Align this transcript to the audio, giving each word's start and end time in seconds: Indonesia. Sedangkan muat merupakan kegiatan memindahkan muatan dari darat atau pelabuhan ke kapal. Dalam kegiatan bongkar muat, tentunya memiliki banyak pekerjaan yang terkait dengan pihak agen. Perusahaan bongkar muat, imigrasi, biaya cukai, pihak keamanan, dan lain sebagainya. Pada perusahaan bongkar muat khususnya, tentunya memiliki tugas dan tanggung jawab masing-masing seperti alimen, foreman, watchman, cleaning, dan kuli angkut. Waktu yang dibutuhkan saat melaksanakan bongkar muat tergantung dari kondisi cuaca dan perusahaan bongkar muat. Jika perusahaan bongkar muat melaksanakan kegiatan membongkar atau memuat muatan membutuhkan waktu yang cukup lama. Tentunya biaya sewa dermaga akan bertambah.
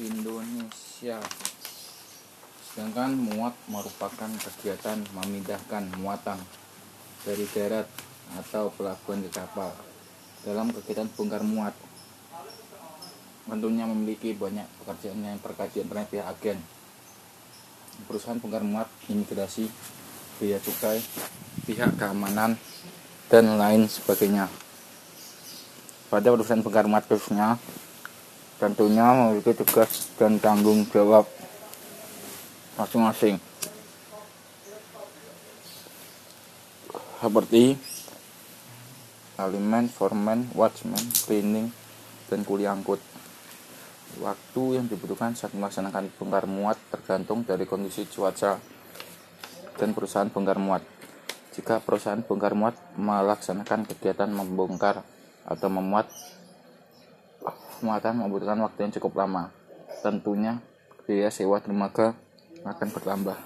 Indonesia. 0.00 1.20
Sedangkan 2.72 3.12
muat 3.12 3.52
merupakan 3.68 4.30
kegiatan 4.32 5.04
memindahkan 5.12 5.92
muatan 6.00 6.40
dari 7.28 7.44
darat 7.52 7.84
atau 8.40 8.72
pelabuhan 8.72 9.20
ke 9.28 9.30
kapal. 9.36 9.68
Dalam 10.42 10.72
kegiatan 10.72 11.04
bongkar 11.12 11.44
muat, 11.44 11.76
tentunya 13.44 13.84
memiliki 13.84 14.32
banyak 14.32 14.64
pekerjaan 14.80 15.20
yang 15.20 15.36
terkait 15.44 15.76
dengan 15.76 16.08
pihak 16.08 16.24
agen. 16.24 16.58
Perusahaan 18.08 18.40
bongkar 18.40 18.64
muat, 18.64 18.88
imigrasi, 19.12 19.68
biaya 20.40 20.56
cukai, 20.64 21.04
pihak 21.68 22.00
keamanan, 22.00 22.56
dan 23.28 23.44
lain 23.60 23.84
sebagainya. 23.84 24.48
Pada 26.08 26.32
perusahaan 26.32 26.64
bongkar 26.64 26.88
muat 26.88 27.04
khususnya, 27.04 27.60
tentunya 28.62 29.10
memiliki 29.10 29.58
tugas 29.58 30.14
dan 30.14 30.38
tanggung 30.38 30.86
jawab 30.94 31.26
masing-masing 32.78 33.42
seperti 37.18 37.74
alimen, 39.38 39.90
foreman, 39.90 40.46
watchman, 40.54 41.02
cleaning, 41.26 41.74
dan 42.30 42.46
kuli 42.46 42.66
angkut. 42.66 43.02
Waktu 44.18 44.78
yang 44.78 44.86
dibutuhkan 44.86 45.34
saat 45.34 45.54
melaksanakan 45.54 46.10
bongkar 46.18 46.46
muat 46.46 46.78
tergantung 46.90 47.42
dari 47.42 47.66
kondisi 47.66 48.06
cuaca 48.10 48.58
dan 49.78 49.90
perusahaan 49.94 50.30
bongkar 50.30 50.58
muat. 50.62 50.82
Jika 51.54 51.82
perusahaan 51.82 52.22
bongkar 52.22 52.54
muat 52.58 52.74
melaksanakan 52.98 53.86
kegiatan 53.90 54.30
membongkar 54.30 55.06
atau 55.46 55.68
memuat 55.70 56.10
muatan 57.82 58.22
membutuhkan 58.22 58.58
waktu 58.62 58.88
yang 58.88 58.92
cukup 58.96 59.26
lama. 59.26 59.50
Tentunya 60.00 60.62
biaya 61.04 61.28
sewa 61.34 61.58
dermaga 61.58 62.14
akan 62.62 62.88
bertambah. 62.94 63.38